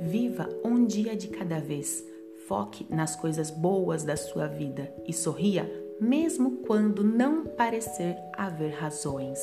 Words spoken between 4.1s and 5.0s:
sua vida